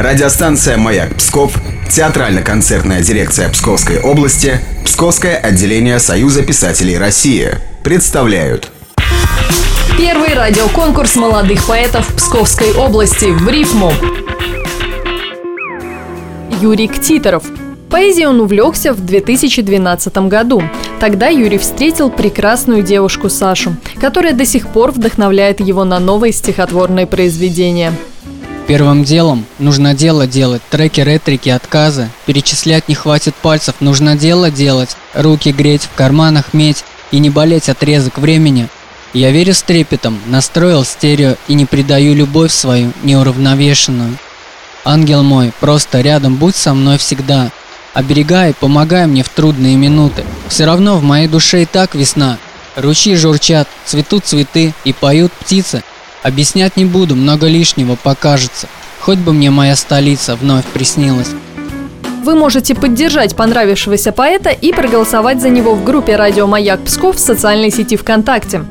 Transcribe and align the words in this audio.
Радиостанция 0.00 0.78
«Маяк 0.78 1.14
Псков», 1.16 1.52
театрально-концертная 1.90 3.02
дирекция 3.02 3.50
Псковской 3.50 4.00
области, 4.00 4.58
Псковское 4.82 5.36
отделение 5.36 5.98
Союза 5.98 6.42
писателей 6.42 6.96
России 6.96 7.50
представляют 7.84 8.70
Первый 9.98 10.32
радиоконкурс 10.32 11.16
молодых 11.16 11.66
поэтов 11.66 12.06
Псковской 12.16 12.72
области 12.72 13.26
в 13.26 13.46
рифму. 13.46 13.92
Юрий 16.62 16.88
Ктиторов. 16.88 17.44
Поэзией 17.90 18.24
он 18.24 18.40
увлекся 18.40 18.94
в 18.94 19.04
2012 19.04 20.16
году. 20.28 20.62
Тогда 20.98 21.28
Юрий 21.28 21.58
встретил 21.58 22.08
прекрасную 22.08 22.82
девушку 22.82 23.28
Сашу, 23.28 23.76
которая 24.00 24.32
до 24.32 24.46
сих 24.46 24.68
пор 24.68 24.92
вдохновляет 24.92 25.60
его 25.60 25.84
на 25.84 25.98
новые 25.98 26.32
стихотворные 26.32 27.06
произведения. 27.06 27.92
Первым 28.70 29.02
делом 29.02 29.46
нужно 29.58 29.94
дело 29.94 30.28
делать, 30.28 30.62
треки, 30.70 31.00
ретрики, 31.00 31.48
отказы. 31.48 32.08
Перечислять 32.24 32.86
не 32.86 32.94
хватит 32.94 33.34
пальцев, 33.34 33.74
нужно 33.80 34.14
дело 34.14 34.48
делать, 34.48 34.96
руки 35.12 35.50
греть, 35.50 35.88
в 35.92 35.96
карманах 35.96 36.54
медь 36.54 36.84
и 37.10 37.18
не 37.18 37.30
болеть 37.30 37.68
отрезок 37.68 38.18
времени. 38.18 38.68
Я 39.12 39.32
верю 39.32 39.54
с 39.54 39.62
трепетом, 39.62 40.20
настроил 40.26 40.84
стерео 40.84 41.34
и 41.48 41.54
не 41.54 41.66
предаю 41.66 42.14
любовь 42.14 42.52
свою 42.52 42.92
неуравновешенную. 43.02 44.16
Ангел 44.84 45.24
мой, 45.24 45.50
просто 45.58 46.00
рядом 46.00 46.36
будь 46.36 46.54
со 46.54 46.72
мной 46.72 46.96
всегда. 46.98 47.50
Оберегай, 47.92 48.54
помогай 48.54 49.08
мне 49.08 49.24
в 49.24 49.30
трудные 49.30 49.74
минуты. 49.74 50.24
Все 50.46 50.64
равно 50.64 50.96
в 50.96 51.02
моей 51.02 51.26
душе 51.26 51.62
и 51.62 51.66
так 51.66 51.96
весна. 51.96 52.38
Ручьи 52.76 53.16
журчат, 53.16 53.66
цветут 53.84 54.26
цветы 54.26 54.74
и 54.84 54.92
поют 54.92 55.32
птицы. 55.32 55.82
Объяснять 56.22 56.76
не 56.76 56.84
буду, 56.84 57.16
много 57.16 57.46
лишнего 57.46 57.96
покажется. 57.96 58.68
Хоть 59.00 59.18
бы 59.18 59.32
мне 59.32 59.50
моя 59.50 59.76
столица 59.76 60.36
вновь 60.36 60.66
приснилась. 60.66 61.30
Вы 62.22 62.34
можете 62.34 62.74
поддержать 62.74 63.34
понравившегося 63.34 64.12
поэта 64.12 64.50
и 64.50 64.72
проголосовать 64.72 65.40
за 65.40 65.48
него 65.48 65.74
в 65.74 65.84
группе 65.84 66.16
«Радио 66.16 66.46
Маяк 66.46 66.84
Псков» 66.84 67.16
в 67.16 67.20
социальной 67.20 67.70
сети 67.70 67.96
ВКонтакте. 67.96 68.64